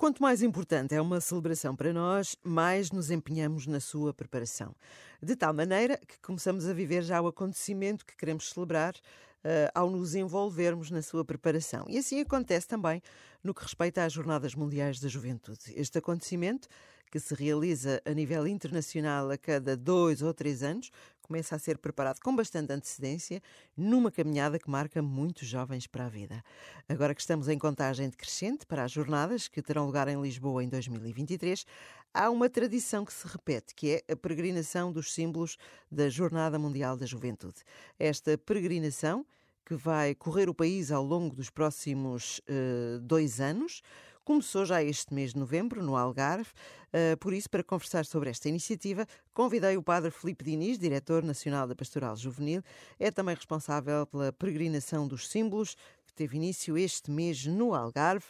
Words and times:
Quanto 0.00 0.22
mais 0.22 0.40
importante 0.40 0.94
é 0.94 1.00
uma 1.00 1.20
celebração 1.20 1.76
para 1.76 1.92
nós, 1.92 2.34
mais 2.42 2.90
nos 2.90 3.10
empenhamos 3.10 3.66
na 3.66 3.78
sua 3.80 4.14
preparação. 4.14 4.74
De 5.22 5.36
tal 5.36 5.52
maneira 5.52 5.98
que 5.98 6.18
começamos 6.20 6.66
a 6.66 6.72
viver 6.72 7.02
já 7.02 7.20
o 7.20 7.26
acontecimento 7.26 8.06
que 8.06 8.16
queremos 8.16 8.48
celebrar 8.48 8.94
uh, 8.94 9.70
ao 9.74 9.90
nos 9.90 10.14
envolvermos 10.14 10.90
na 10.90 11.02
sua 11.02 11.22
preparação. 11.22 11.84
E 11.86 11.98
assim 11.98 12.18
acontece 12.18 12.66
também 12.66 13.02
no 13.44 13.52
que 13.52 13.62
respeita 13.62 14.02
às 14.02 14.14
Jornadas 14.14 14.54
Mundiais 14.54 14.98
da 14.98 15.06
Juventude. 15.06 15.70
Este 15.76 15.98
acontecimento, 15.98 16.66
que 17.10 17.20
se 17.20 17.34
realiza 17.34 18.00
a 18.06 18.14
nível 18.14 18.46
internacional 18.46 19.30
a 19.30 19.36
cada 19.36 19.76
dois 19.76 20.22
ou 20.22 20.32
três 20.32 20.62
anos, 20.62 20.90
começa 21.30 21.54
a 21.54 21.60
ser 21.60 21.78
preparado 21.78 22.18
com 22.18 22.34
bastante 22.34 22.72
antecedência 22.72 23.40
numa 23.76 24.10
caminhada 24.10 24.58
que 24.58 24.68
marca 24.68 25.00
muitos 25.00 25.46
jovens 25.46 25.86
para 25.86 26.06
a 26.06 26.08
vida. 26.08 26.42
Agora 26.88 27.14
que 27.14 27.20
estamos 27.20 27.48
em 27.48 27.56
contagem 27.56 28.08
decrescente 28.08 28.66
para 28.66 28.82
as 28.82 28.90
jornadas 28.90 29.46
que 29.46 29.62
terão 29.62 29.86
lugar 29.86 30.08
em 30.08 30.20
Lisboa 30.20 30.64
em 30.64 30.68
2023, 30.68 31.64
há 32.12 32.28
uma 32.30 32.50
tradição 32.50 33.04
que 33.04 33.12
se 33.12 33.28
repete, 33.28 33.76
que 33.76 34.02
é 34.08 34.12
a 34.12 34.16
peregrinação 34.16 34.90
dos 34.90 35.14
símbolos 35.14 35.56
da 35.88 36.08
Jornada 36.08 36.58
Mundial 36.58 36.96
da 36.96 37.06
Juventude. 37.06 37.62
Esta 37.96 38.36
peregrinação 38.36 39.24
que 39.64 39.76
vai 39.76 40.16
correr 40.16 40.48
o 40.48 40.54
país 40.54 40.90
ao 40.90 41.04
longo 41.04 41.36
dos 41.36 41.48
próximos 41.48 42.40
uh, 42.40 42.98
dois 42.98 43.40
anos. 43.40 43.82
Começou 44.30 44.64
já 44.64 44.80
este 44.80 45.12
mês 45.12 45.32
de 45.32 45.40
novembro, 45.40 45.82
no 45.82 45.96
Algarve. 45.96 46.48
Uh, 46.94 47.16
por 47.16 47.32
isso, 47.32 47.50
para 47.50 47.64
conversar 47.64 48.04
sobre 48.04 48.30
esta 48.30 48.48
iniciativa, 48.48 49.04
convidei 49.34 49.76
o 49.76 49.82
padre 49.82 50.12
Filipe 50.12 50.44
Diniz, 50.44 50.78
diretor 50.78 51.24
nacional 51.24 51.66
da 51.66 51.74
Pastoral 51.74 52.14
Juvenil. 52.14 52.62
É 52.96 53.10
também 53.10 53.34
responsável 53.34 54.06
pela 54.06 54.32
peregrinação 54.32 55.08
dos 55.08 55.26
símbolos, 55.26 55.74
que 56.06 56.14
teve 56.14 56.36
início 56.36 56.78
este 56.78 57.10
mês 57.10 57.44
no 57.44 57.74
Algarve, 57.74 58.24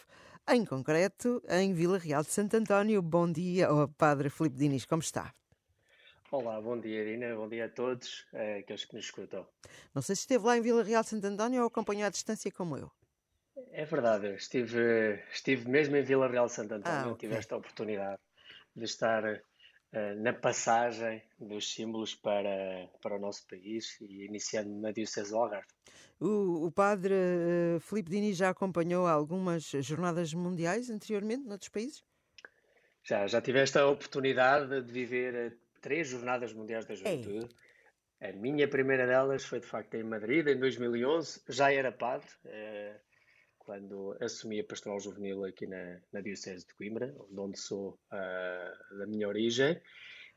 em 0.49 0.65
concreto 0.65 1.39
em 1.47 1.71
Vila 1.71 1.99
Real 1.99 2.23
de 2.23 2.31
Santo 2.31 2.57
António. 2.57 2.99
Bom 3.03 3.31
dia, 3.31 3.71
oh, 3.71 3.87
padre 3.87 4.31
Filipe 4.31 4.57
Diniz, 4.57 4.85
como 4.85 5.03
está? 5.03 5.31
Olá, 6.31 6.59
bom 6.59 6.79
dia, 6.79 6.99
Irina. 6.99 7.35
Bom 7.35 7.47
dia 7.47 7.65
a 7.65 7.69
todos 7.69 8.25
é, 8.33 8.57
aqueles 8.57 8.85
que 8.85 8.95
nos 8.95 9.05
escutam. 9.05 9.45
Não 9.93 10.01
sei 10.01 10.15
se 10.15 10.21
esteve 10.21 10.47
lá 10.47 10.57
em 10.57 10.61
Vila 10.63 10.81
Real 10.81 11.03
de 11.03 11.09
Santo 11.09 11.27
António 11.27 11.61
ou 11.61 11.67
acompanhou 11.67 12.07
à 12.07 12.09
distância 12.09 12.51
como 12.51 12.75
eu. 12.75 12.91
É 13.71 13.85
verdade, 13.85 14.35
estive, 14.35 15.23
estive 15.31 15.69
mesmo 15.69 15.95
em 15.95 16.03
Vila 16.03 16.27
Real 16.27 16.47
de 16.47 16.53
Santo 16.53 16.73
António, 16.73 17.09
ah, 17.09 17.11
okay. 17.11 17.27
tive 17.27 17.39
esta 17.39 17.55
oportunidade 17.55 18.19
de 18.75 18.85
estar 18.85 19.23
uh, 19.25 20.21
na 20.21 20.33
passagem 20.33 21.21
dos 21.39 21.73
símbolos 21.73 22.15
para, 22.15 22.89
para 23.01 23.15
o 23.15 23.19
nosso 23.19 23.45
país 23.47 23.99
e 24.01 24.25
iniciando 24.25 24.69
na 24.79 24.91
Diocese 24.91 25.31
do 25.31 25.37
Algarve. 25.37 25.67
O, 26.19 26.67
o 26.67 26.71
padre 26.71 27.13
uh, 27.15 27.79
Filipe 27.79 28.11
Dini 28.11 28.33
já 28.33 28.49
acompanhou 28.49 29.07
algumas 29.07 29.63
jornadas 29.63 30.33
mundiais 30.33 30.89
anteriormente 30.89 31.45
noutros 31.45 31.69
países? 31.69 32.03
Já, 33.03 33.25
já 33.27 33.41
tive 33.41 33.59
esta 33.59 33.87
oportunidade 33.87 34.81
de 34.81 34.91
viver 34.91 35.57
três 35.81 36.07
Jornadas 36.07 36.53
Mundiais 36.53 36.85
da 36.85 36.93
Juventude. 36.93 37.49
Ei. 38.19 38.29
A 38.29 38.31
minha 38.33 38.67
primeira 38.67 39.07
delas 39.07 39.43
foi 39.43 39.59
de 39.59 39.65
facto 39.65 39.95
em 39.95 40.03
Madrid, 40.03 40.47
em 40.47 40.59
2011. 40.59 41.41
Já 41.49 41.73
era 41.73 41.91
padre, 41.91 42.27
eh, 42.45 42.99
quando 43.65 44.17
assumi 44.19 44.59
a 44.59 44.63
pastoral 44.63 44.99
juvenil 44.99 45.45
aqui 45.45 45.67
na, 45.67 45.99
na 46.11 46.21
Diocese 46.21 46.65
de 46.65 46.73
Coimbra, 46.73 47.15
onde 47.37 47.59
sou 47.59 47.99
uh, 48.11 48.97
da 48.97 49.05
minha 49.05 49.27
origem. 49.27 49.79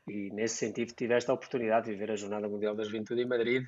E 0.07 0.29
nesse 0.31 0.57
sentido 0.57 0.93
tive 0.93 1.13
esta 1.15 1.33
oportunidade 1.33 1.85
de 1.85 1.93
viver 1.93 2.11
a 2.11 2.15
Jornada 2.15 2.47
Mundial 2.47 2.75
da 2.75 2.83
Juventude 2.83 3.21
em 3.21 3.27
Madrid 3.27 3.65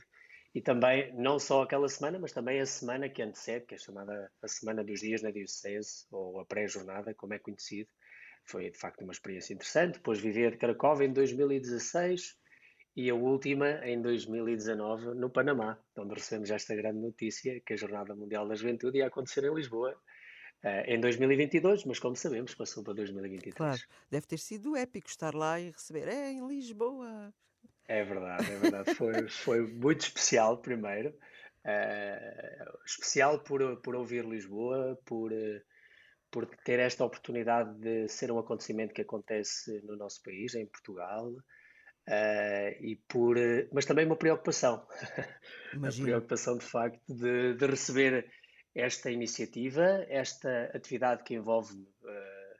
e 0.53 0.61
também, 0.61 1.13
não 1.13 1.39
só 1.39 1.63
aquela 1.63 1.89
semana, 1.89 2.19
mas 2.19 2.31
também 2.31 2.59
a 2.59 2.65
semana 2.65 3.09
que 3.09 3.21
antecede, 3.21 3.65
que 3.65 3.75
é 3.75 3.77
chamada 3.77 4.31
a 4.41 4.47
Semana 4.47 4.83
dos 4.83 5.01
Dias 5.01 5.21
na 5.21 5.31
Diocese, 5.31 6.05
ou 6.11 6.39
a 6.39 6.45
pré-jornada, 6.45 7.13
como 7.13 7.33
é 7.33 7.39
conhecido, 7.39 7.89
foi 8.45 8.69
de 8.69 8.77
facto 8.77 9.01
uma 9.01 9.11
experiência 9.11 9.53
interessante. 9.53 9.95
Depois 9.95 10.19
vivi 10.19 10.45
a 10.45 10.49
de 10.49 10.57
Cracóvia 10.57 11.05
em 11.05 11.13
2016 11.13 12.35
e 12.97 13.11
a 13.11 13.15
última 13.15 13.79
em 13.85 14.01
2019 14.01 15.13
no 15.13 15.29
Panamá, 15.29 15.77
onde 15.95 16.15
recebemos 16.15 16.49
esta 16.49 16.75
grande 16.75 16.97
notícia 16.97 17.61
que 17.63 17.73
a 17.73 17.77
Jornada 17.77 18.15
Mundial 18.15 18.47
da 18.47 18.55
Juventude 18.55 18.97
ia 18.97 19.05
acontecer 19.05 19.43
em 19.43 19.53
Lisboa 19.53 19.95
uh, 20.63 20.67
em 20.87 20.99
2022, 20.99 21.85
mas 21.85 21.99
como 21.99 22.15
sabemos 22.15 22.55
passou 22.55 22.83
para 22.83 22.95
2023. 22.95 23.53
Claro, 23.53 23.79
deve 24.09 24.25
ter 24.25 24.39
sido 24.39 24.75
épico 24.75 25.07
estar 25.07 25.35
lá 25.35 25.59
e 25.59 25.69
receber, 25.69 26.07
é 26.07 26.31
em 26.31 26.47
Lisboa. 26.47 27.31
É 27.87 28.03
verdade, 28.03 28.51
é 28.51 28.57
verdade. 28.57 28.95
foi, 28.95 29.29
foi 29.29 29.61
muito 29.61 30.01
especial 30.01 30.57
primeiro, 30.57 31.09
uh, 31.09 32.79
especial 32.83 33.43
por, 33.43 33.77
por 33.77 33.95
ouvir 33.95 34.25
Lisboa, 34.25 34.99
por... 35.05 35.31
Uh, 35.31 35.61
por 36.29 36.45
ter 36.45 36.77
esta 36.77 37.05
oportunidade 37.05 37.73
de 37.79 38.09
ser 38.09 38.29
um 38.33 38.37
acontecimento 38.37 38.93
que 38.93 39.01
acontece 39.01 39.81
no 39.85 39.95
nosso 39.95 40.21
país, 40.21 40.55
em 40.55 40.65
Portugal, 40.65 41.33
uh, 42.07 42.83
e 42.83 42.95
por, 43.07 43.35
mas 43.71 43.85
também 43.85 44.05
uma 44.05 44.15
preocupação, 44.15 44.87
uma 45.73 45.89
preocupação 45.89 46.57
de 46.57 46.65
facto 46.65 47.01
de, 47.07 47.53
de, 47.53 47.65
receber 47.65 48.31
esta 48.73 49.11
iniciativa, 49.11 50.05
esta 50.07 50.71
atividade 50.73 51.23
que 51.23 51.35
envolve 51.35 51.73
uh, 51.73 52.57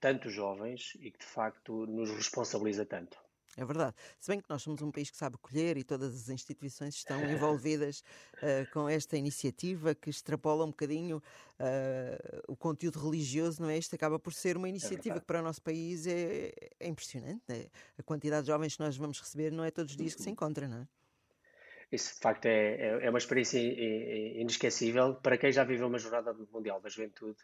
tantos 0.00 0.32
jovens 0.32 0.94
e 1.00 1.10
que 1.10 1.18
de 1.18 1.26
facto 1.26 1.86
nos 1.86 2.10
responsabiliza 2.10 2.84
tanto. 2.84 3.25
É 3.56 3.64
verdade. 3.64 3.94
Se 4.20 4.30
bem 4.30 4.40
que 4.40 4.50
nós 4.50 4.62
somos 4.62 4.82
um 4.82 4.90
país 4.90 5.10
que 5.10 5.16
sabe 5.16 5.38
colher 5.38 5.76
e 5.76 5.84
todas 5.84 6.14
as 6.14 6.28
instituições 6.28 6.94
estão 6.94 7.18
envolvidas 7.24 8.02
uh, 8.34 8.70
com 8.72 8.88
esta 8.88 9.16
iniciativa 9.16 9.94
que 9.94 10.10
extrapola 10.10 10.64
um 10.64 10.68
bocadinho 10.68 11.22
uh, 11.58 12.42
o 12.48 12.56
conteúdo 12.56 12.98
religioso, 12.98 13.62
não 13.62 13.70
é? 13.70 13.78
Isto 13.78 13.94
acaba 13.94 14.18
por 14.18 14.34
ser 14.34 14.56
uma 14.56 14.68
iniciativa 14.68 15.16
é 15.16 15.20
que 15.20 15.26
para 15.26 15.40
o 15.40 15.42
nosso 15.42 15.62
país 15.62 16.06
é, 16.06 16.52
é 16.78 16.86
impressionante. 16.86 17.42
Né? 17.48 17.66
A 17.98 18.02
quantidade 18.02 18.42
de 18.42 18.48
jovens 18.48 18.76
que 18.76 18.82
nós 18.82 18.96
vamos 18.96 19.18
receber 19.20 19.50
não 19.50 19.64
é 19.64 19.70
todos 19.70 19.92
os 19.92 19.96
dias 19.96 20.14
que 20.14 20.22
se 20.22 20.30
encontra, 20.30 20.68
não 20.68 20.82
é? 20.82 20.88
Isso, 21.90 22.14
de 22.14 22.20
facto, 22.20 22.46
é, 22.46 22.74
é, 22.74 23.06
é 23.06 23.10
uma 23.10 23.18
experiência 23.18 23.58
inesquecível. 23.58 25.14
Para 25.14 25.38
quem 25.38 25.52
já 25.52 25.62
viveu 25.62 25.86
uma 25.86 25.98
jornada 25.98 26.34
mundial 26.52 26.80
da 26.80 26.88
juventude, 26.88 27.38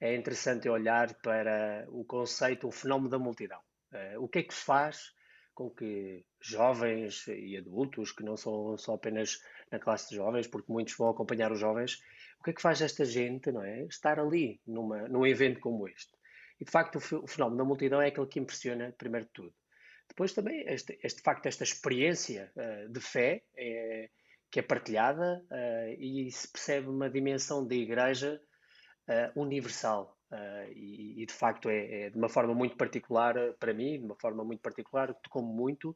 é 0.00 0.14
interessante 0.14 0.68
olhar 0.68 1.14
para 1.14 1.86
o 1.88 2.04
conceito, 2.04 2.68
o 2.68 2.72
fenómeno 2.72 3.10
da 3.10 3.18
multidão. 3.18 3.60
Uh, 3.92 4.22
o 4.22 4.28
que 4.28 4.40
é 4.40 4.42
que 4.42 4.54
faz 4.54 5.12
com 5.54 5.70
que 5.70 6.24
jovens 6.40 7.26
e 7.28 7.56
adultos, 7.56 8.12
que 8.12 8.24
não 8.24 8.36
são 8.36 8.76
só 8.76 8.94
apenas 8.94 9.40
na 9.70 9.78
classe 9.78 10.10
de 10.10 10.16
jovens, 10.16 10.46
porque 10.46 10.72
muitos 10.72 10.96
vão 10.96 11.10
acompanhar 11.10 11.52
os 11.52 11.58
jovens, 11.58 12.00
o 12.40 12.44
que 12.44 12.50
é 12.50 12.52
que 12.52 12.62
faz 12.62 12.82
esta 12.82 13.04
gente, 13.04 13.50
não 13.50 13.62
é? 13.62 13.84
Estar 13.84 14.18
ali 14.18 14.60
numa, 14.66 15.08
num 15.08 15.26
evento 15.26 15.60
como 15.60 15.88
este. 15.88 16.12
E 16.60 16.64
de 16.64 16.70
facto 16.70 16.96
o, 16.96 17.26
fenómeno 17.26 17.58
da 17.58 17.64
multidão 17.64 18.00
é 18.00 18.08
aquele 18.08 18.26
que 18.26 18.40
impressiona 18.40 18.94
primeiro 18.98 19.26
de 19.26 19.32
tudo. 19.32 19.54
Depois 20.08 20.32
também, 20.32 20.64
este, 20.68 20.98
este 21.02 21.22
facto, 21.22 21.46
esta 21.46 21.64
experiência 21.64 22.52
uh, 22.56 22.92
de 22.92 23.00
fé 23.00 23.42
é, 23.56 24.10
que 24.50 24.60
é 24.60 24.62
partilhada 24.62 25.42
uh, 25.50 25.92
e 25.98 26.30
se 26.30 26.46
percebe 26.50 26.88
uma 26.88 27.08
dimensão 27.10 27.66
de 27.66 27.76
igreja 27.76 28.40
uh, 29.08 29.40
universal. 29.40 30.13
Uh, 30.34 30.72
e, 30.74 31.22
e, 31.22 31.26
de 31.26 31.32
facto 31.32 31.68
é, 31.68 32.06
é, 32.06 32.10
de 32.10 32.18
uma 32.18 32.28
forma 32.28 32.52
muito 32.52 32.76
particular 32.76 33.36
para 33.60 33.72
mim, 33.72 34.00
de 34.00 34.04
uma 34.04 34.16
forma 34.16 34.42
muito 34.42 34.60
particular, 34.60 35.14
tocou-me 35.14 35.54
muito, 35.54 35.94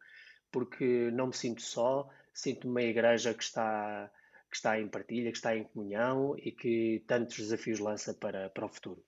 porque 0.52 1.10
não 1.10 1.26
me 1.26 1.34
sinto 1.34 1.60
só, 1.60 2.08
sinto 2.32 2.68
uma 2.68 2.80
igreja 2.80 3.34
que 3.34 3.42
está, 3.42 4.08
que 4.48 4.54
está 4.54 4.78
em 4.80 4.86
partilha, 4.86 5.32
que 5.32 5.38
está 5.38 5.56
em 5.56 5.64
comunhão 5.64 6.36
e 6.38 6.52
que 6.52 7.02
tantos 7.08 7.36
desafios 7.36 7.80
lança 7.80 8.14
para, 8.14 8.48
para 8.50 8.66
o 8.66 8.68
futuro. 8.68 9.02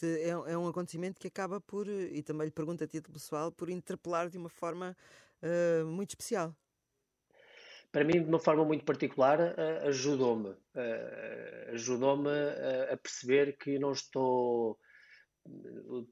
É, 0.00 0.28
é 0.28 0.56
um 0.56 0.68
acontecimento 0.68 1.18
que 1.18 1.26
acaba 1.26 1.60
por, 1.60 1.88
e 1.88 2.22
também 2.22 2.44
lhe 2.44 2.52
pergunto 2.52 2.84
a 2.84 2.86
título 2.86 3.14
pessoal, 3.14 3.50
por 3.50 3.68
interpelar 3.68 4.30
de 4.30 4.38
uma 4.38 4.48
forma 4.48 4.96
uh, 5.42 5.84
muito 5.86 6.10
especial 6.10 6.54
para 7.90 8.04
mim, 8.04 8.22
de 8.22 8.28
uma 8.28 8.38
forma 8.38 8.64
muito 8.64 8.84
particular, 8.84 9.54
ajudou-me. 9.86 10.54
Ajudou-me 11.72 12.30
a 12.92 12.96
perceber 12.96 13.56
que 13.56 13.78
não 13.78 13.92
estou. 13.92 14.78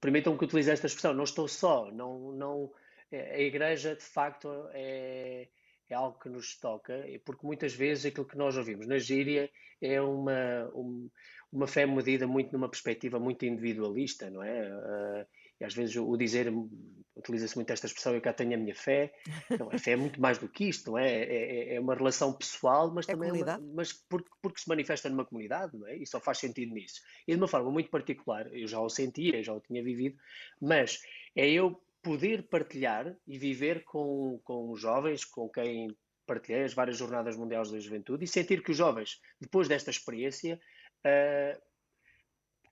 Permitam-me 0.00 0.38
que 0.38 0.44
utilize 0.44 0.70
esta 0.70 0.86
expressão, 0.86 1.12
não 1.12 1.24
estou 1.24 1.46
só. 1.46 1.90
Não, 1.92 2.32
não, 2.32 2.72
a 3.12 3.38
igreja, 3.38 3.94
de 3.94 4.02
facto, 4.02 4.48
é, 4.72 5.48
é 5.88 5.94
algo 5.94 6.18
que 6.18 6.28
nos 6.28 6.58
toca, 6.58 7.04
porque 7.24 7.46
muitas 7.46 7.74
vezes 7.74 8.06
aquilo 8.06 8.26
que 8.26 8.38
nós 8.38 8.56
ouvimos 8.56 8.86
na 8.86 8.98
gíria 8.98 9.50
é 9.80 10.00
uma, 10.00 10.70
uma 11.52 11.66
fé 11.66 11.86
medida 11.86 12.26
muito 12.26 12.52
numa 12.52 12.68
perspectiva 12.68 13.20
muito 13.20 13.44
individualista, 13.44 14.30
não 14.30 14.42
é? 14.42 15.26
E 15.60 15.64
às 15.64 15.74
vezes 15.74 15.96
o 15.96 16.16
dizer, 16.16 16.52
utiliza-se 17.16 17.56
muito 17.56 17.72
esta 17.72 17.86
expressão, 17.86 18.14
eu 18.14 18.20
cá 18.20 18.32
tenho 18.32 18.54
a 18.54 18.56
minha 18.56 18.74
fé. 18.74 19.12
Não, 19.58 19.70
a 19.70 19.78
fé 19.78 19.92
é 19.92 19.96
muito 19.96 20.20
mais 20.20 20.38
do 20.38 20.48
que 20.48 20.68
isto, 20.68 20.90
não 20.90 20.98
é? 20.98 21.08
É, 21.08 21.34
é, 21.34 21.74
é 21.76 21.80
uma 21.80 21.94
relação 21.94 22.32
pessoal, 22.32 22.92
mas 22.92 23.08
é 23.08 23.12
também 23.12 23.32
uma, 23.32 23.58
mas 23.74 23.92
porque, 23.92 24.28
porque 24.42 24.60
se 24.60 24.68
manifesta 24.68 25.08
numa 25.08 25.24
comunidade, 25.24 25.76
não 25.76 25.86
é? 25.86 25.96
E 25.96 26.06
só 26.06 26.20
faz 26.20 26.38
sentido 26.38 26.74
nisso. 26.74 27.00
E 27.26 27.32
de 27.32 27.38
uma 27.38 27.48
forma 27.48 27.70
muito 27.70 27.90
particular, 27.90 28.46
eu 28.54 28.66
já 28.66 28.78
o 28.78 28.88
sentia, 28.88 29.42
já 29.42 29.52
o 29.52 29.60
tinha 29.60 29.82
vivido, 29.82 30.16
mas 30.60 31.00
é 31.34 31.48
eu 31.48 31.80
poder 32.02 32.48
partilhar 32.48 33.16
e 33.26 33.38
viver 33.38 33.82
com, 33.84 34.40
com 34.44 34.70
os 34.70 34.80
jovens, 34.80 35.24
com 35.24 35.48
quem 35.48 35.88
partilhei 36.26 36.64
as 36.64 36.74
várias 36.74 36.98
jornadas 36.98 37.36
mundiais 37.36 37.70
da 37.70 37.78
juventude 37.78 38.24
e 38.24 38.28
sentir 38.28 38.62
que 38.62 38.72
os 38.72 38.76
jovens, 38.76 39.20
depois 39.40 39.68
desta 39.68 39.90
experiência, 39.90 40.60
uh, 41.04 41.62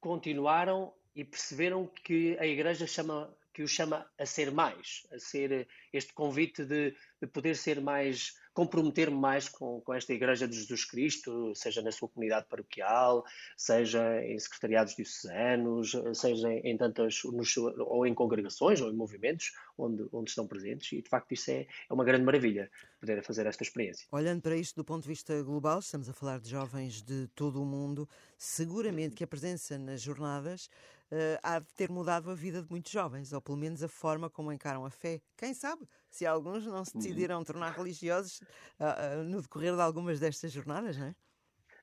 continuaram 0.00 0.92
e 1.14 1.24
perceberam 1.24 1.86
que 1.86 2.36
a 2.38 2.46
Igreja 2.46 2.86
chama, 2.86 3.34
que 3.52 3.62
o 3.62 3.68
chama 3.68 4.06
a 4.18 4.26
ser 4.26 4.50
mais, 4.50 5.06
a 5.12 5.18
ser 5.18 5.68
este 5.92 6.12
convite 6.12 6.64
de, 6.64 6.94
de 7.20 7.26
poder 7.26 7.56
ser 7.56 7.80
mais 7.80 8.34
comprometer-me 8.54 9.16
mais 9.16 9.48
com, 9.48 9.80
com 9.80 9.92
esta 9.92 10.12
Igreja 10.12 10.46
de 10.46 10.54
Jesus 10.54 10.84
Cristo, 10.84 11.52
seja 11.56 11.82
na 11.82 11.90
sua 11.90 12.08
comunidade 12.08 12.46
paroquial, 12.48 13.24
seja 13.56 14.24
em 14.24 14.38
secretariados 14.38 14.94
diocesanos, 14.94 15.92
seja 16.14 16.48
em 16.52 16.76
tantas, 16.76 17.24
nos, 17.24 17.56
ou 17.56 18.06
em 18.06 18.14
congregações, 18.14 18.80
ou 18.80 18.90
em 18.90 18.94
movimentos 18.94 19.52
onde, 19.76 20.06
onde 20.12 20.30
estão 20.30 20.46
presentes, 20.46 20.92
e 20.92 21.02
de 21.02 21.08
facto 21.08 21.32
isso 21.32 21.50
é, 21.50 21.66
é 21.90 21.92
uma 21.92 22.04
grande 22.04 22.24
maravilha, 22.24 22.70
poder 23.00 23.20
fazer 23.24 23.44
esta 23.46 23.64
experiência. 23.64 24.06
Olhando 24.12 24.40
para 24.40 24.56
isto 24.56 24.76
do 24.76 24.84
ponto 24.84 25.02
de 25.02 25.08
vista 25.08 25.42
global, 25.42 25.80
estamos 25.80 26.08
a 26.08 26.12
falar 26.12 26.38
de 26.38 26.48
jovens 26.48 27.02
de 27.02 27.26
todo 27.34 27.60
o 27.60 27.66
mundo, 27.66 28.08
seguramente 28.38 29.16
que 29.16 29.24
a 29.24 29.26
presença 29.26 29.76
nas 29.76 30.00
jornadas 30.00 30.70
uh, 31.12 31.38
há 31.42 31.58
de 31.58 31.72
ter 31.74 31.90
mudado 31.90 32.30
a 32.30 32.34
vida 32.34 32.62
de 32.62 32.70
muitos 32.70 32.90
jovens, 32.92 33.32
ou 33.32 33.40
pelo 33.40 33.56
menos 33.56 33.82
a 33.82 33.88
forma 33.88 34.30
como 34.30 34.52
encaram 34.52 34.84
a 34.84 34.90
fé. 34.90 35.20
Quem 35.36 35.54
sabe 35.54 35.86
se 36.10 36.26
alguns 36.26 36.66
não 36.66 36.84
se 36.84 36.94
uhum. 36.94 37.00
decidiram 37.00 37.44
tornar 37.44 37.72
religiosos 37.72 38.40
uh, 38.80 39.20
uh, 39.20 39.24
no 39.24 39.42
decorrer 39.42 39.74
de 39.74 39.82
algumas 39.82 40.20
destas 40.20 40.52
jornadas, 40.52 40.96
não 40.96 41.06
é? 41.06 41.14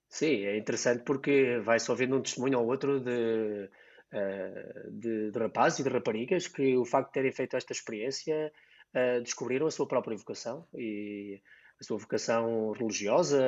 Sim, 0.07 0.45
é 0.45 0.57
interessante 0.57 1.03
porque 1.03 1.59
vai-se 1.59 1.89
ouvindo 1.89 2.17
um 2.17 2.21
testemunho 2.21 2.59
ou 2.59 2.67
outro 2.67 2.99
de, 2.99 3.69
de, 4.91 5.31
de 5.31 5.39
rapazes 5.39 5.79
e 5.79 5.83
de 5.83 5.89
raparigas 5.89 6.49
que 6.49 6.75
o 6.75 6.83
facto 6.83 7.07
de 7.07 7.13
terem 7.13 7.31
feito 7.31 7.55
esta 7.55 7.71
experiência 7.71 8.51
descobriram 9.23 9.67
a 9.67 9.71
sua 9.71 9.87
própria 9.87 10.17
vocação 10.17 10.67
e 10.73 11.41
a 11.79 11.83
sua 11.85 11.97
vocação 11.97 12.73
religiosa, 12.73 13.41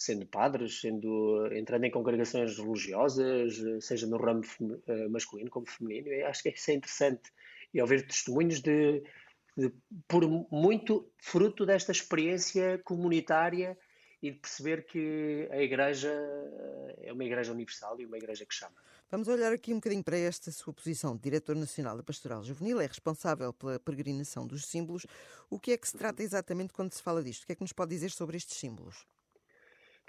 sendo 0.00 0.24
padres, 0.24 0.80
sendo, 0.80 1.46
entrando 1.52 1.84
em 1.84 1.90
congregações 1.90 2.56
religiosas, 2.56 3.60
seja 3.84 4.06
no 4.06 4.16
ramo 4.16 4.42
eh, 4.86 5.08
masculino 5.08 5.50
como 5.50 5.68
feminino. 5.68 6.08
Eu 6.08 6.26
acho 6.26 6.42
que 6.42 6.48
isso 6.48 6.70
é 6.70 6.74
interessante. 6.74 7.30
E 7.74 7.82
ouvir 7.82 8.06
testemunhos 8.06 8.60
de, 8.62 9.02
de, 9.54 9.70
por 10.08 10.26
muito 10.50 11.12
fruto 11.18 11.66
desta 11.66 11.92
experiência 11.92 12.78
comunitária 12.82 13.76
e 14.22 14.30
de 14.30 14.38
perceber 14.38 14.86
que 14.86 15.46
a 15.50 15.60
Igreja 15.60 16.10
é 17.02 17.12
uma 17.12 17.24
Igreja 17.26 17.52
universal 17.52 18.00
e 18.00 18.06
uma 18.06 18.16
Igreja 18.16 18.46
que 18.46 18.54
chama. 18.54 18.76
Vamos 19.10 19.28
olhar 19.28 19.52
aqui 19.52 19.70
um 19.70 19.76
bocadinho 19.76 20.02
para 20.02 20.16
esta 20.16 20.50
sua 20.50 20.72
posição 20.72 21.14
de 21.14 21.20
Diretor 21.20 21.54
Nacional 21.56 21.98
da 21.98 22.02
Pastoral 22.02 22.42
Juvenil, 22.42 22.80
é 22.80 22.86
responsável 22.86 23.52
pela 23.52 23.78
peregrinação 23.78 24.46
dos 24.46 24.64
símbolos. 24.64 25.06
O 25.50 25.60
que 25.60 25.72
é 25.72 25.76
que 25.76 25.86
se 25.86 25.98
trata 25.98 26.22
exatamente 26.22 26.72
quando 26.72 26.90
se 26.94 27.02
fala 27.02 27.22
disto? 27.22 27.42
O 27.42 27.46
que 27.46 27.52
é 27.52 27.54
que 27.54 27.62
nos 27.62 27.74
pode 27.74 27.90
dizer 27.90 28.10
sobre 28.10 28.38
estes 28.38 28.56
símbolos? 28.56 29.06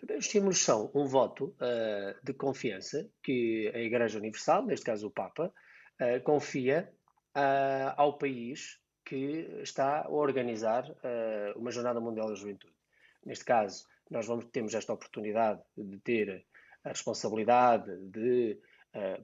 Os 0.04 0.26
estímulos 0.26 0.60
são 0.60 0.90
um 0.96 1.06
voto 1.06 1.56
uh, 1.58 2.16
de 2.24 2.34
confiança 2.34 3.08
que 3.22 3.72
a 3.74 3.80
Igreja 3.80 4.18
Universal, 4.18 4.66
neste 4.66 4.86
caso 4.86 5.08
o 5.08 5.12
Papa, 5.12 5.54
uh, 6.00 6.24
confia 6.24 6.92
uh, 7.36 7.94
ao 7.96 8.18
país 8.18 8.80
que 9.06 9.48
está 9.62 10.02
a 10.02 10.10
organizar 10.10 10.86
uma 11.56 11.72
Jornada 11.72 12.00
Mundial 12.00 12.30
da 12.30 12.36
Juventude. 12.36 12.74
Neste 13.26 13.44
caso, 13.44 13.86
nós 14.10 14.26
vamos, 14.26 14.46
temos 14.52 14.74
esta 14.74 14.94
oportunidade 14.94 15.60
de 15.76 15.98
ter 16.00 16.46
a 16.84 16.90
responsabilidade 16.90 17.92
de 18.10 18.58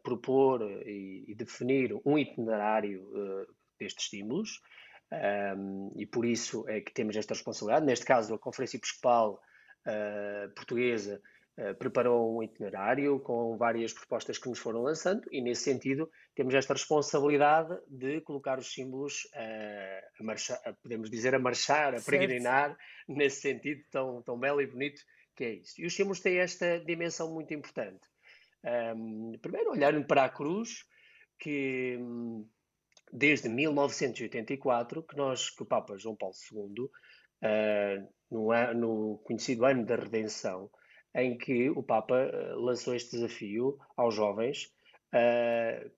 propor 0.03 0.61
e, 0.85 1.23
e, 1.27 1.35
definir 1.35 1.95
um 2.03 2.17
itinerário 2.17 3.47
destes 3.79 4.05
estímulos, 4.05 4.59
um, 5.57 5.93
e 5.95 6.05
por 6.05 6.25
isso 6.25 6.67
é 6.67 6.81
que 6.81 6.91
temos 6.91 7.15
esta 7.15 7.33
responsabilidade. 7.33 7.85
Neste 7.85 8.05
caso, 8.05 8.33
a 8.33 8.39
Conferência 8.39 8.77
Episcopal 8.77 9.39
uh, 9.87 10.53
portuguesa 10.53 11.21
uh, 11.57 11.75
preparou 11.75 12.37
um 12.37 12.43
itinerário 12.43 13.19
com 13.21 13.57
várias 13.57 13.93
propostas 13.93 14.37
que 14.37 14.49
nos 14.49 14.59
foram 14.59 14.81
lançando 14.83 15.27
e, 15.31 15.41
nesse 15.41 15.63
sentido, 15.63 16.09
temos 16.35 16.53
esta 16.53 16.73
responsabilidade 16.73 17.75
de 17.87 18.21
colocar 18.21 18.59
os 18.59 18.71
símbolos 18.71 19.25
uh, 19.33 20.19
a 20.19 20.23
marchar, 20.23 20.59
podemos 20.83 21.09
dizer, 21.09 21.33
a 21.33 21.39
marchar, 21.39 21.95
a 21.95 22.01
peregrinar, 22.01 22.77
nesse 23.07 23.41
sentido 23.41 23.81
tão, 23.89 24.21
tão 24.21 24.37
belo 24.37 24.61
e 24.61 24.67
bonito 24.67 25.01
que 25.35 25.43
é 25.43 25.53
isso. 25.53 25.79
E 25.79 25.85
os 25.85 25.95
símbolos 25.95 26.19
têm 26.19 26.39
esta 26.39 26.79
dimensão 26.79 27.31
muito 27.31 27.53
importante. 27.53 28.01
Um, 28.95 29.33
primeiro, 29.39 29.69
olhando 29.69 30.03
para 30.05 30.25
a 30.25 30.29
cruz, 30.29 30.83
que 31.39 31.99
desde 33.13 33.47
1984 33.47 35.03
que 35.03 35.15
nós, 35.15 35.49
que 35.49 35.63
o 35.63 35.65
Papa 35.65 35.97
João 35.97 36.15
Paulo 36.15 36.35
II 36.51 36.89
uh, 37.43 38.07
no, 38.31 38.73
no, 38.73 39.17
conhecido 39.19 39.65
ano 39.65 39.85
da 39.85 39.95
redenção, 39.95 40.69
em 41.15 41.37
que 41.37 41.69
o 41.69 41.83
Papa 41.83 42.15
uh, 42.15 42.59
lançou 42.59 42.95
este 42.95 43.11
desafio 43.11 43.77
aos 43.95 44.15
jovens 44.15 44.71
uh, 45.13 45.91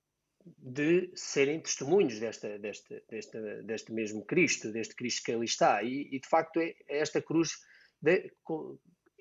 de 0.58 1.12
serem 1.16 1.60
testemunhos 1.60 2.20
desta, 2.20 2.58
desta, 2.58 3.02
desta, 3.10 3.64
deste 3.64 3.92
mesmo 3.92 4.26
Cristo, 4.26 4.72
deste 4.72 4.96
Cristo 4.96 5.24
que 5.24 5.32
ali 5.32 5.46
está. 5.46 5.84
E, 5.84 6.08
e 6.12 6.20
de 6.20 6.28
facto, 6.28 6.60
é, 6.60 6.76
esta 6.88 7.22
cruz 7.22 7.52
de, 8.02 8.32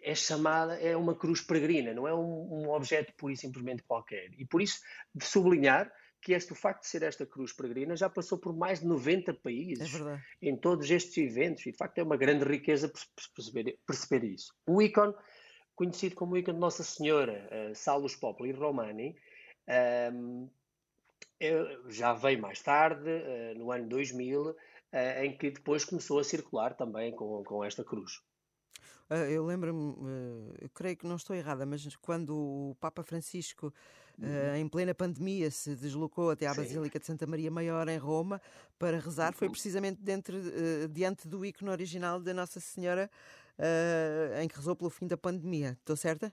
é 0.02 0.14
chamada, 0.14 0.80
é 0.80 0.96
uma 0.96 1.14
cruz 1.14 1.40
peregrina, 1.40 1.92
não 1.92 2.06
é 2.06 2.14
um, 2.14 2.62
um 2.64 2.70
objeto 2.70 3.12
pura 3.16 3.32
e 3.32 3.36
simplesmente 3.36 3.82
qualquer. 3.82 4.30
E 4.38 4.46
por 4.46 4.62
isso, 4.62 4.80
sublinhar 5.20 5.92
que 6.20 6.32
este, 6.32 6.52
o 6.52 6.56
facto 6.56 6.82
de 6.82 6.88
ser 6.88 7.02
esta 7.02 7.24
cruz 7.24 7.52
peregrina 7.52 7.96
já 7.96 8.08
passou 8.08 8.38
por 8.38 8.54
mais 8.54 8.80
de 8.80 8.86
90 8.86 9.34
países 9.34 9.94
é 9.94 10.48
em 10.48 10.56
todos 10.56 10.90
estes 10.90 11.16
eventos 11.16 11.64
e 11.66 11.72
de 11.72 11.78
facto 11.78 11.98
é 11.98 12.02
uma 12.02 12.16
grande 12.16 12.44
riqueza 12.44 12.92
perceber, 13.34 13.78
perceber 13.86 14.24
isso. 14.24 14.52
O 14.66 14.82
ícone, 14.82 15.14
conhecido 15.74 16.16
como 16.16 16.34
o 16.34 16.38
ícone 16.38 16.56
de 16.56 16.60
Nossa 16.60 16.82
Senhora, 16.82 17.48
uh, 17.52 17.74
Salus 17.74 18.16
Populi 18.16 18.52
Romani, 18.52 19.16
um, 20.12 20.48
ehm, 21.40 21.88
já 21.88 22.12
veio 22.12 22.40
mais 22.40 22.60
tarde, 22.62 23.08
uh, 23.08 23.58
no 23.58 23.70
ano 23.70 23.88
2000, 23.88 24.50
uh, 24.50 24.56
eh, 24.92 25.26
em 25.26 25.36
que 25.36 25.50
depois 25.50 25.84
começou 25.84 26.18
a 26.18 26.24
circular 26.24 26.74
também 26.74 27.12
com, 27.12 27.44
com 27.44 27.64
esta 27.64 27.84
cruz. 27.84 28.20
Ah, 29.10 29.16
eu 29.16 29.44
lembro-me, 29.44 29.94
ah, 30.02 30.54
eu 30.60 30.68
creio 30.68 30.96
que 30.96 31.06
não 31.06 31.16
estou 31.16 31.34
errada, 31.34 31.64
mas 31.64 31.86
quando 31.96 32.36
o 32.36 32.76
Papa 32.78 33.02
Francisco, 33.02 33.72
ah, 34.20 34.24
uhum. 34.24 34.56
em 34.56 34.68
plena 34.68 34.94
pandemia, 34.94 35.50
se 35.50 35.74
deslocou 35.74 36.30
até 36.30 36.46
à 36.46 36.54
Sim. 36.54 36.60
Basílica 36.60 36.98
de 36.98 37.06
Santa 37.06 37.26
Maria 37.26 37.50
Maior, 37.50 37.88
em 37.88 37.98
Roma, 37.98 38.40
para 38.78 38.98
rezar, 38.98 39.32
foi 39.32 39.48
uhum. 39.48 39.52
precisamente 39.52 40.00
dentro, 40.02 40.36
diante 40.90 41.26
do 41.26 41.44
ícone 41.44 41.70
original 41.70 42.20
da 42.20 42.34
Nossa 42.34 42.60
Senhora, 42.60 43.10
em 44.42 44.46
que 44.48 44.56
rezou 44.56 44.76
pelo 44.76 44.90
fim 44.90 45.06
da 45.06 45.16
pandemia. 45.16 45.76
Estou 45.80 45.96
certa? 45.96 46.32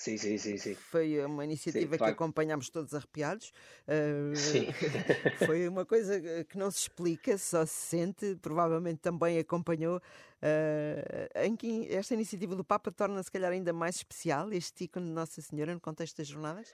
Sim, 0.00 0.16
sim, 0.16 0.38
sim, 0.38 0.56
sim. 0.56 0.74
Foi 0.74 1.22
uma 1.26 1.44
iniciativa 1.44 1.98
sim, 1.98 2.04
que 2.04 2.10
acompanhámos 2.10 2.70
todos 2.70 2.94
arrepiados. 2.94 3.52
Uh, 3.86 4.34
sim. 4.34 4.66
foi 5.46 5.68
uma 5.68 5.84
coisa 5.84 6.18
que 6.44 6.56
não 6.56 6.70
se 6.70 6.78
explica, 6.78 7.36
só 7.36 7.66
se 7.66 7.74
sente. 7.74 8.34
Provavelmente 8.40 9.00
também 9.00 9.38
acompanhou 9.38 9.98
uh, 9.98 11.44
em 11.44 11.54
que 11.54 11.86
esta 11.94 12.14
iniciativa 12.14 12.56
do 12.56 12.64
Papa 12.64 12.90
torna 12.90 13.22
se 13.22 13.30
calhar 13.30 13.52
ainda 13.52 13.74
mais 13.74 13.96
especial 13.96 14.50
este 14.54 14.84
ícone 14.84 15.04
de 15.04 15.12
Nossa 15.12 15.42
Senhora 15.42 15.74
no 15.74 15.80
contexto 15.80 16.16
das 16.16 16.28
jornadas. 16.28 16.72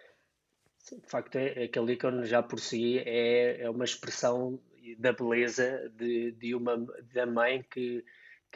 Sim, 0.78 1.00
de 1.00 1.08
facto, 1.08 1.34
é, 1.34 1.64
aquele 1.64 1.94
ícone 1.94 2.24
já 2.26 2.44
por 2.44 2.60
si 2.60 3.00
é, 3.00 3.60
é 3.60 3.68
uma 3.68 3.84
expressão 3.84 4.56
da 4.98 5.12
beleza 5.12 5.92
de, 5.96 6.30
de 6.30 6.54
uma 6.54 6.76
da 7.12 7.26
mãe 7.26 7.64
que 7.68 8.04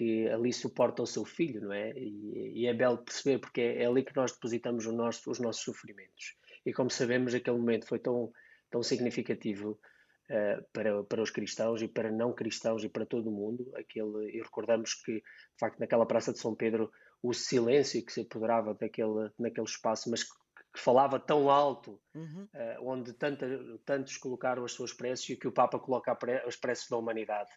que 0.00 0.26
ali 0.30 0.50
suporta 0.50 1.02
o 1.02 1.07
seu 1.07 1.26
filho, 1.26 1.61
não 1.61 1.75
é? 1.75 1.92
E, 1.92 2.62
e 2.62 2.66
é 2.66 2.73
belo 2.73 2.97
perceber, 2.97 3.38
porque 3.38 3.61
é, 3.61 3.83
é, 3.83 3.87
ali 3.87 4.02
que 4.02 4.16
nós 4.16 4.33
depositamos 4.33 4.87
nosso, 4.87 5.30
os 5.30 5.38
nossos 5.38 5.62
sofrimentos. 5.62 6.37
E 6.64 6.73
como 6.73 6.88
sabemos, 6.88 7.35
aquele 7.35 7.59
momento 7.59 7.87
foi 7.87 7.99
tão, 7.99 8.33
tão 8.71 8.83
significativo 8.83 9.78
uh, 10.30 10.64
para, 10.73 11.04
para 11.04 11.23
os 11.23 11.28
cristãos 11.28 11.83
e 11.83 11.88
para 11.88 12.11
não 12.11 12.33
cristãos 12.33 12.83
e 12.83 12.88
para 12.88 13.04
todo 13.04 13.28
o 13.28 13.30
mundo. 13.30 13.71
Aquele, 13.76 14.35
e 14.35 14.40
recordamos 14.40 14.95
que, 14.95 15.16
de 15.16 15.59
facto, 15.59 15.78
naquela 15.78 16.07
Praça 16.07 16.33
de 16.33 16.38
São 16.38 16.54
Pedro, 16.54 16.90
o 17.23 17.35
silêncio 17.35 18.02
que 18.02 18.11
se 18.11 18.23
apoderava 18.23 18.73
daquele, 18.73 19.30
naquele 19.38 19.66
espaço, 19.66 20.11
mas 20.11 20.23
que, 20.23 20.30
que 20.73 20.80
falava 20.80 21.21
tão 21.21 21.50
alto, 21.50 22.00
uhum. 22.14 22.49
uh, 22.54 22.90
onde 22.90 23.12
tanta, 23.12 23.47
tantos 23.85 24.16
colocaram 24.16 24.64
as 24.64 24.73
suas 24.73 24.95
preces 24.95 25.28
e 25.28 25.37
que 25.37 25.47
o 25.47 25.52
Papa 25.52 25.78
coloca 25.78 26.16
as 26.47 26.57
preces 26.57 26.88
da 26.88 26.97
humanidade 26.97 27.50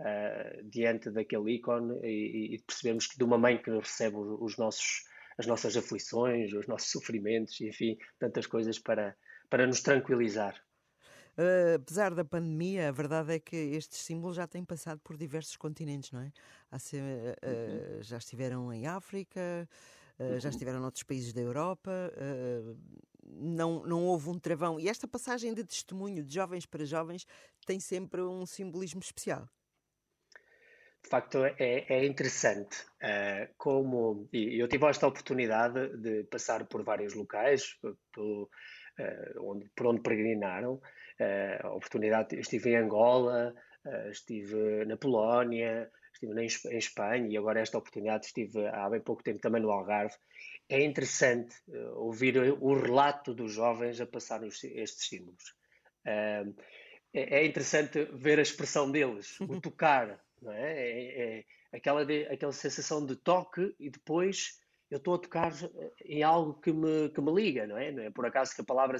uh, 0.00 0.62
diante 0.64 1.10
daquele 1.10 1.52
ícone 1.52 2.00
e, 2.02 2.54
e, 2.54 2.58
percebemos 2.62 3.06
que 3.06 3.16
de 3.16 3.24
uma 3.24 3.38
mãe 3.38 3.62
que 3.62 3.70
recebe 3.70 4.16
os 4.16 4.56
nossos, 4.56 5.04
as 5.38 5.46
nossas 5.46 5.76
aflições, 5.76 6.52
os 6.52 6.66
nossos 6.66 6.90
sofrimentos, 6.90 7.60
enfim, 7.60 7.96
tantas 8.18 8.46
coisas 8.46 8.78
para, 8.78 9.16
para 9.48 9.66
nos 9.66 9.80
tranquilizar. 9.80 10.60
Uh, 11.38 11.76
apesar 11.76 12.12
da 12.14 12.24
pandemia, 12.24 12.88
a 12.88 12.92
verdade 12.92 13.34
é 13.34 13.38
que 13.38 13.56
estes 13.56 14.00
símbolos 14.00 14.36
já 14.36 14.46
têm 14.46 14.64
passado 14.64 15.00
por 15.00 15.16
diversos 15.16 15.56
continentes, 15.56 16.10
não 16.10 16.20
é? 16.20 16.32
Ser, 16.78 17.00
uh, 17.00 17.96
uhum. 17.96 18.02
Já 18.02 18.18
estiveram 18.18 18.72
em 18.72 18.86
África, 18.86 19.68
uh, 20.18 20.38
já 20.40 20.48
uhum. 20.48 20.52
estiveram 20.52 20.80
noutros 20.80 21.04
países 21.04 21.32
da 21.32 21.40
Europa, 21.40 21.90
não, 23.24 23.84
não 23.84 24.04
houve 24.04 24.28
um 24.28 24.38
travão. 24.38 24.78
E 24.78 24.88
esta 24.88 25.06
passagem 25.06 25.54
de 25.54 25.64
testemunho 25.64 26.22
de 26.24 26.34
jovens 26.34 26.66
para 26.66 26.84
jovens 26.84 27.26
tem 27.64 27.78
sempre 27.78 28.20
um 28.20 28.44
simbolismo 28.44 29.00
especial. 29.00 29.48
De 31.02 31.08
facto 31.08 31.44
é, 31.44 31.54
é 31.58 32.04
interessante 32.04 32.76
uh, 33.02 33.52
como 33.56 34.28
eu 34.32 34.68
tive 34.68 34.86
esta 34.86 35.06
oportunidade 35.06 35.96
de 35.96 36.24
passar 36.24 36.66
por 36.66 36.82
vários 36.84 37.14
locais 37.14 37.78
por, 38.12 38.42
uh, 38.42 38.48
onde, 39.40 39.68
por 39.74 39.86
onde 39.86 40.02
peregrinaram 40.02 40.74
uh, 40.74 41.66
oportunidade 41.68 42.38
estive 42.38 42.70
em 42.70 42.76
Angola 42.76 43.54
estive 44.10 44.84
na 44.84 44.96
Polónia 44.98 45.90
estive 46.12 46.38
em 46.42 46.78
Espanha 46.78 47.28
e 47.28 47.36
agora 47.36 47.60
esta 47.60 47.78
oportunidade 47.78 48.26
estive 48.26 48.66
há 48.68 48.90
bem 48.90 49.00
pouco 49.00 49.22
tempo 49.22 49.40
também 49.40 49.62
no 49.62 49.70
Algarve. 49.70 50.14
É 50.68 50.84
interessante 50.84 51.56
ouvir 51.94 52.36
o 52.60 52.74
relato 52.74 53.32
dos 53.32 53.52
jovens 53.52 54.02
a 54.02 54.06
passar 54.06 54.42
estes 54.44 55.08
símbolos. 55.08 55.54
É, 56.04 56.44
é 57.14 57.46
interessante 57.46 58.04
ver 58.12 58.38
a 58.38 58.42
expressão 58.42 58.90
deles 58.90 59.40
o 59.40 59.58
tocar 59.62 60.20
não 60.42 60.52
é? 60.52 60.72
é, 60.72 61.38
é 61.38 61.44
aquela, 61.72 62.04
de, 62.04 62.26
aquela 62.26 62.52
sensação 62.52 63.04
de 63.04 63.16
toque 63.16 63.74
e 63.78 63.90
depois 63.90 64.58
eu 64.90 64.98
estou 64.98 65.14
a 65.14 65.18
tocar 65.18 65.52
eh, 65.52 65.92
em 66.04 66.22
algo 66.22 66.60
que 66.60 66.72
me, 66.72 67.08
que 67.10 67.20
me 67.20 67.32
liga, 67.32 67.66
não 67.66 67.78
é? 67.78 67.92
Não 67.92 68.02
é 68.02 68.10
por 68.10 68.26
acaso 68.26 68.54
que 68.54 68.60
a 68.60 68.64
palavra, 68.64 68.98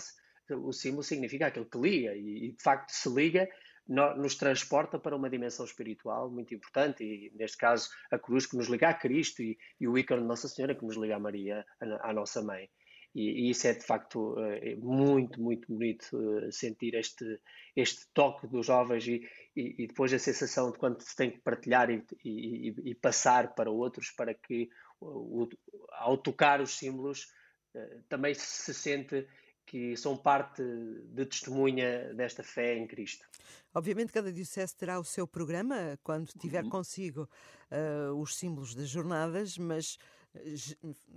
o 0.50 0.72
símbolo 0.72 1.02
significa 1.02 1.46
aquele 1.46 1.66
que 1.66 1.78
liga 1.78 2.14
e, 2.14 2.48
e 2.48 2.52
de 2.52 2.62
facto 2.62 2.90
se 2.90 3.08
liga, 3.08 3.48
no, 3.88 4.16
nos 4.16 4.36
transporta 4.36 4.98
para 4.98 5.16
uma 5.16 5.28
dimensão 5.28 5.64
espiritual 5.64 6.30
muito 6.30 6.54
importante 6.54 7.02
e 7.02 7.32
neste 7.34 7.56
caso 7.56 7.88
a 8.10 8.18
cruz 8.18 8.46
que 8.46 8.56
nos 8.56 8.68
liga 8.68 8.88
a 8.88 8.94
Cristo 8.94 9.42
e, 9.42 9.58
e 9.80 9.88
o 9.88 9.98
ícone 9.98 10.22
de 10.22 10.28
Nossa 10.28 10.48
Senhora 10.48 10.74
que 10.74 10.84
nos 10.84 10.96
liga 10.96 11.16
a 11.16 11.20
Maria, 11.20 11.64
a 12.02 12.12
nossa 12.12 12.40
mãe. 12.40 12.68
E, 13.14 13.46
e, 13.46 13.50
isso 13.50 13.66
é 13.66 13.72
de 13.72 13.84
facto 13.84 14.38
eh, 14.38 14.72
é 14.72 14.76
muito, 14.76 15.40
muito 15.40 15.66
bonito 15.66 16.16
eh, 16.44 16.50
sentir 16.52 16.94
este, 16.94 17.40
este 17.74 18.06
toque 18.14 18.46
dos 18.46 18.66
jovens 18.66 19.06
e, 19.06 19.28
e, 19.56 19.82
e, 19.82 19.86
depois 19.88 20.12
a 20.12 20.18
sensação 20.18 20.70
de 20.70 20.78
quando 20.78 21.00
se 21.02 21.16
tem 21.16 21.30
que 21.30 21.40
partilhar 21.40 21.90
e, 21.90 22.94
passar 23.02 23.54
para 23.54 23.70
outros 23.70 24.10
para 24.12 24.32
que 24.34 24.68
o, 25.00 25.48
ao 25.92 26.16
tocar 26.18 26.60
os 26.60 26.76
símbolos 26.76 27.26
eh, 27.74 28.00
também 28.08 28.34
se 28.34 28.74
sente 28.74 29.26
que 29.66 29.96
são 29.96 30.16
parte 30.16 30.62
de 30.62 31.24
testemunha 31.26 32.12
desta 32.14 32.42
fé 32.42 32.76
em 32.76 32.88
Cristo. 32.88 33.24
Obviamente, 33.72 34.12
cada 34.12 34.32
diocese 34.32 34.74
terá 34.74 34.98
o 34.98 35.04
seu 35.04 35.28
programa 35.28 35.96
quando 36.02 36.26
tiver 36.40 36.64
uhum. 36.64 36.70
consigo 36.70 37.28
uh, 37.70 38.12
os 38.20 38.34
símbolos 38.34 38.74
das 38.74 38.88
jornadas, 38.88 39.56
mas 39.56 39.96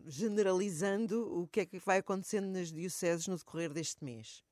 generalizando 0.06 1.42
o 1.42 1.48
que 1.48 1.62
é 1.62 1.66
que 1.66 1.80
vai 1.80 2.00
acontecendo 2.00 2.48
nas 2.48 2.72
dioceses 2.72 3.28
no 3.28 3.38
decorrer 3.38 3.72
deste 3.72 4.04
mês? 4.04 4.44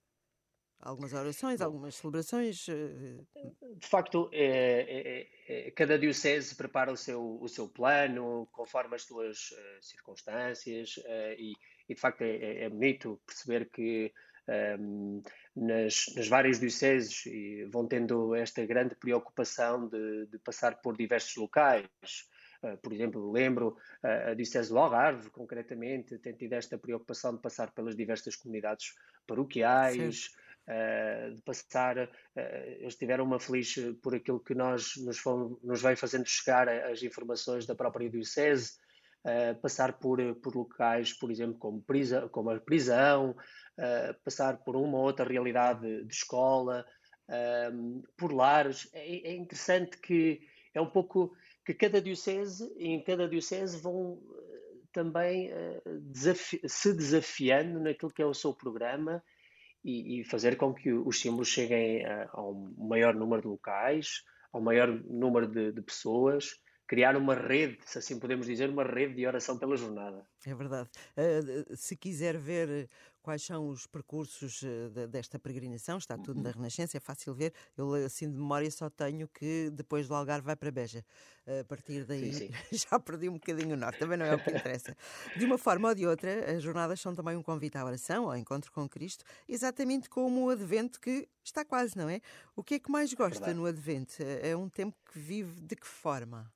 Algumas 0.81 1.13
orações, 1.13 1.61
algumas 1.61 1.95
celebrações? 1.95 2.67
Eh, 2.67 3.23
de 3.75 3.87
facto, 3.87 4.29
é, 4.33 5.27
é, 5.47 5.67
é, 5.67 5.71
cada 5.71 5.97
diocese 5.97 6.55
prepara 6.55 6.91
o 6.91 6.97
seu, 6.97 7.39
o 7.39 7.47
seu 7.47 7.69
plano 7.69 8.47
conforme 8.51 8.95
as 8.95 9.03
suas 9.03 9.51
uh, 9.51 9.57
circunstâncias 9.79 10.97
uh, 10.97 11.35
e, 11.37 11.53
e, 11.87 11.93
de 11.93 12.01
facto, 12.01 12.23
é, 12.23 12.35
é, 12.35 12.63
é 12.63 12.69
bonito 12.69 13.21
perceber 13.27 13.69
que 13.69 14.11
um, 14.47 14.51
ehm, 14.53 15.21
nas, 15.55 16.05
nas, 16.15 16.27
várias 16.27 16.59
dioceses 16.59 17.25
vão 17.69 17.87
tendo 17.87 18.33
esta 18.33 18.65
grande 18.65 18.95
preocupação 18.95 19.87
de, 19.87 20.25
de 20.25 20.39
passar 20.39 20.81
por 20.81 20.97
diversos 20.97 21.35
locais. 21.35 21.87
Uh, 22.63 22.77
por 22.77 22.93
exemplo, 22.93 23.31
lembro 23.31 23.77
uh, 24.03 24.29
a 24.29 24.33
Diocese 24.35 24.69
do 24.69 24.77
Algarve, 24.77 25.31
concretamente, 25.31 26.19
tem 26.19 26.33
tido 26.33 26.53
esta 26.53 26.77
preocupação 26.77 27.35
de 27.35 27.41
passar 27.41 27.71
pelas 27.71 27.95
diversas 27.95 28.35
comunidades 28.35 28.93
paroquiais, 29.25 30.29
uh, 30.67 31.33
de 31.33 31.41
passar, 31.41 32.09
eles 32.79 32.95
tiveram 32.95 33.25
uma 33.25 33.39
feliz 33.39 33.75
por 34.01 34.13
aquilo 34.13 34.39
que 34.39 34.53
nós 34.53 34.95
nos, 34.97 35.17
fomos, 35.17 35.57
nos 35.63 35.81
vem 35.81 35.95
fazendo 35.95 36.27
chegar 36.27 36.69
as 36.69 37.01
informações 37.01 37.65
da 37.65 37.73
própria 37.73 38.09
Diocese, 38.09 38.79
passar 39.61 39.99
por, 39.99 40.19
por 40.35 40.55
locais, 40.55 41.13
por 41.13 41.29
exemplo, 41.29 41.57
como, 41.59 41.81
prisa, 41.81 42.27
como 42.29 42.49
a 42.49 42.59
prisão, 42.59 43.35
passar 44.23 44.57
por 44.63 44.75
uma 44.75 44.97
ou 44.97 45.03
outra 45.03 45.27
realidade 45.27 46.03
de 46.03 46.13
escola, 46.13 46.85
por 48.17 48.31
lares. 48.33 48.89
É, 48.93 49.29
é 49.29 49.35
interessante 49.35 49.97
que 49.97 50.41
é 50.73 50.81
um 50.81 50.89
pouco 50.89 51.35
que 51.73 51.85
cada 51.85 52.01
diocese, 52.01 52.71
em 52.77 53.01
cada 53.01 53.27
diocese 53.27 53.79
vão 53.79 54.21
eh, 54.35 54.77
também 54.91 55.51
uh, 55.51 55.99
desafi 56.01 56.59
se 56.65 56.93
desafiando 56.93 57.79
naquilo 57.79 58.11
que 58.11 58.21
é 58.21 58.25
o 58.25 58.33
seu 58.33 58.53
programa 58.53 59.23
e, 59.83 60.19
e 60.19 60.23
fazer 60.23 60.57
com 60.57 60.73
que 60.73 60.91
os 60.91 61.19
símbolos 61.19 61.47
cheguem 61.47 62.05
a, 62.05 62.29
a, 62.33 62.41
um 62.41 62.75
maior 62.77 63.15
número 63.15 63.41
de 63.41 63.47
locais, 63.47 64.23
ao 64.51 64.61
maior 64.61 64.87
número 65.05 65.47
de, 65.47 65.71
de 65.71 65.81
pessoas, 65.81 66.51
criar 66.91 67.15
uma 67.15 67.33
rede, 67.33 67.77
se 67.85 67.99
assim 67.99 68.19
podemos 68.19 68.45
dizer, 68.45 68.69
uma 68.69 68.83
rede 68.83 69.15
de 69.15 69.25
oração 69.25 69.57
pela 69.57 69.77
jornada. 69.77 70.27
É 70.45 70.53
verdade. 70.53 70.89
Uh, 71.15 71.73
se 71.73 71.95
quiser 71.95 72.37
ver 72.37 72.89
quais 73.21 73.41
são 73.43 73.69
os 73.69 73.87
percursos 73.87 74.61
uh, 74.63 75.07
desta 75.07 75.39
peregrinação, 75.39 75.97
está 75.97 76.17
tudo 76.17 76.41
na 76.41 76.49
uhum. 76.49 76.55
Renascença, 76.55 76.97
é 76.97 76.99
fácil 76.99 77.33
ver. 77.33 77.53
Eu, 77.77 77.93
assim 77.93 78.29
de 78.29 78.35
memória, 78.35 78.69
só 78.69 78.89
tenho 78.89 79.25
que 79.29 79.69
depois 79.71 80.09
do 80.09 80.13
Algarve 80.15 80.45
vai 80.45 80.57
para 80.57 80.69
Beja. 80.69 81.05
Uh, 81.47 81.61
a 81.61 81.63
partir 81.63 82.03
daí 82.03 82.33
sim, 82.33 82.49
sim. 82.49 82.75
já 82.91 82.99
perdi 82.99 83.29
um 83.29 83.35
bocadinho 83.35 83.73
o 83.73 83.77
norte, 83.77 83.97
também 83.97 84.17
não 84.17 84.25
é 84.25 84.35
o 84.35 84.43
que 84.43 84.49
interessa. 84.51 84.93
De 85.37 85.45
uma 85.45 85.57
forma 85.57 85.87
ou 85.87 85.95
de 85.95 86.05
outra, 86.05 86.51
as 86.51 86.61
jornadas 86.61 86.99
são 86.99 87.15
também 87.15 87.37
um 87.37 87.41
convite 87.41 87.77
à 87.77 87.85
oração, 87.85 88.25
ao 88.25 88.35
encontro 88.35 88.69
com 88.69 88.89
Cristo, 88.89 89.23
exatamente 89.47 90.09
como 90.09 90.47
o 90.47 90.49
Advento 90.49 90.99
que 90.99 91.25
está 91.41 91.63
quase, 91.63 91.97
não 91.97 92.09
é? 92.09 92.19
O 92.53 92.61
que 92.61 92.73
é 92.73 92.79
que 92.79 92.91
mais 92.91 93.13
gosta 93.13 93.49
é 93.49 93.53
no 93.53 93.65
Advento? 93.65 94.15
É 94.41 94.53
um 94.57 94.67
tempo 94.67 94.97
que 95.09 95.17
vive 95.17 95.61
de 95.61 95.77
que 95.77 95.87
forma? 95.87 96.51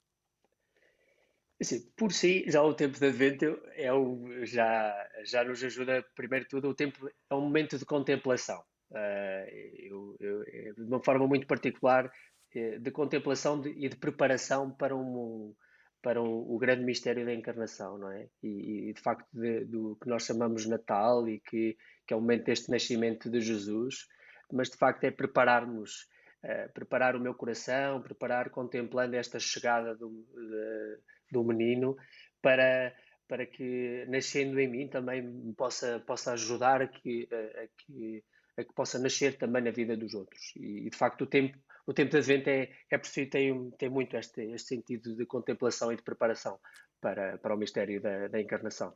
Assim, 1.59 1.89
por 1.95 2.11
si, 2.11 2.43
já 2.47 2.61
o 2.61 2.73
tempo 2.73 2.99
de 2.99 3.05
advento 3.05 3.61
é 3.75 3.91
o, 3.93 4.45
já, 4.45 4.93
já 5.23 5.43
nos 5.43 5.63
ajuda, 5.63 6.05
primeiro 6.13 6.45
de 6.45 6.49
tudo, 6.49 6.67
o 6.67 6.75
tempo 6.75 7.09
é 7.29 7.35
um 7.35 7.41
momento 7.41 7.77
de 7.77 7.85
contemplação. 7.85 8.61
Uh, 8.91 9.49
eu, 9.79 10.17
eu, 10.19 10.43
é 10.43 10.73
de 10.73 10.83
uma 10.83 11.01
forma 11.01 11.25
muito 11.27 11.47
particular, 11.47 12.11
é, 12.53 12.77
de 12.77 12.91
contemplação 12.91 13.59
de, 13.59 13.69
e 13.69 13.87
de 13.89 13.95
preparação 13.95 14.69
para, 14.71 14.95
um, 14.95 15.53
para 16.01 16.21
um, 16.21 16.53
o 16.53 16.57
grande 16.57 16.83
mistério 16.83 17.25
da 17.25 17.33
encarnação, 17.33 17.97
não 17.97 18.11
é? 18.11 18.27
E, 18.43 18.89
e 18.89 18.93
de 18.93 19.01
facto, 19.01 19.27
de, 19.33 19.65
do 19.65 19.97
que 20.01 20.09
nós 20.09 20.23
chamamos 20.23 20.65
Natal 20.65 21.27
e 21.27 21.39
que, 21.39 21.77
que 22.05 22.13
é 22.13 22.17
o 22.17 22.21
momento 22.21 22.45
deste 22.45 22.69
nascimento 22.69 23.29
de 23.29 23.39
Jesus, 23.39 24.07
mas 24.51 24.69
de 24.69 24.77
facto 24.77 25.05
é 25.05 25.11
prepararmos, 25.11 26.07
uh, 26.43 26.71
preparar 26.73 27.15
o 27.15 27.19
meu 27.19 27.33
coração, 27.33 28.01
preparar 28.01 28.49
contemplando 28.49 29.15
esta 29.15 29.39
chegada 29.39 29.95
do, 29.95 30.09
de, 30.09 30.99
do 31.31 31.43
menino 31.43 31.95
para, 32.41 32.95
para 33.27 33.45
que, 33.45 34.05
nascendo 34.07 34.59
em 34.59 34.69
mim, 34.69 34.87
também 34.87 35.53
possa, 35.57 35.99
possa 35.99 36.33
ajudar 36.33 36.81
a 36.81 36.87
que, 36.87 37.27
a, 37.31 37.63
a 37.63 37.67
que, 37.77 38.23
a 38.57 38.63
que 38.63 38.73
possa 38.73 38.99
nascer 38.99 39.37
também 39.37 39.63
na 39.63 39.71
vida 39.71 39.97
dos 39.97 40.13
outros. 40.13 40.53
E, 40.55 40.89
de 40.89 40.97
facto, 40.97 41.21
o 41.21 41.27
tempo, 41.27 41.57
o 41.87 41.93
tempo 41.93 42.11
de 42.11 42.17
Advento 42.17 42.49
é, 42.49 42.69
é 42.89 42.97
preciso, 42.97 43.29
tem, 43.29 43.71
tem 43.71 43.89
muito 43.89 44.15
este, 44.17 44.41
este 44.51 44.67
sentido 44.69 45.15
de 45.15 45.25
contemplação 45.25 45.91
e 45.91 45.95
de 45.95 46.03
preparação 46.03 46.59
para, 47.01 47.37
para 47.37 47.55
o 47.55 47.57
mistério 47.57 48.01
da, 48.01 48.27
da 48.27 48.41
encarnação. 48.41 48.93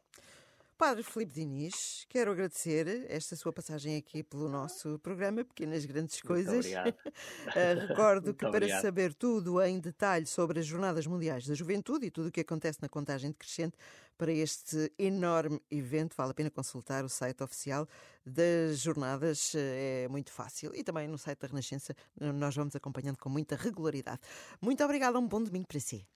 Padre 0.79 1.03
Filipe 1.03 1.33
Diniz, 1.33 2.05
quero 2.07 2.31
agradecer 2.31 3.05
esta 3.09 3.35
sua 3.35 3.51
passagem 3.51 3.97
aqui 3.97 4.23
pelo 4.23 4.47
nosso 4.47 4.97
programa 4.99 5.43
Pequenas 5.43 5.83
Grandes 5.83 6.21
Coisas. 6.21 6.65
Uh, 6.67 7.85
recordo 7.89 8.33
que 8.33 8.49
para 8.49 8.79
saber 8.79 9.13
tudo 9.13 9.61
em 9.61 9.77
detalhe 9.77 10.25
sobre 10.25 10.61
as 10.61 10.65
Jornadas 10.65 11.05
Mundiais 11.05 11.45
da 11.45 11.53
Juventude 11.53 12.05
e 12.05 12.09
tudo 12.09 12.29
o 12.29 12.31
que 12.31 12.39
acontece 12.39 12.81
na 12.81 12.87
contagem 12.87 13.31
decrescente 13.31 13.77
para 14.17 14.31
este 14.31 14.89
enorme 14.97 15.61
evento, 15.69 16.15
vale 16.15 16.31
a 16.31 16.33
pena 16.33 16.49
consultar 16.49 17.03
o 17.03 17.09
site 17.09 17.43
oficial 17.43 17.85
das 18.25 18.79
jornadas, 18.79 19.51
é 19.55 20.07
muito 20.07 20.31
fácil. 20.31 20.73
E 20.73 20.81
também 20.81 21.09
no 21.09 21.17
site 21.17 21.39
da 21.39 21.47
Renascença 21.49 21.93
nós 22.17 22.55
vamos 22.55 22.73
acompanhando 22.73 23.17
com 23.17 23.27
muita 23.27 23.57
regularidade. 23.57 24.21
Muito 24.61 24.81
obrigada, 24.81 25.19
um 25.19 25.27
bom 25.27 25.43
domingo 25.43 25.67
para 25.67 25.81
si. 25.81 26.07